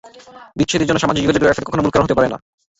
[0.57, 2.37] বিচ্ছেদের জন্য সামাজিক যোগাযোগের ওয়েবসাইট কখনো মূল কারণ হতে পারে না।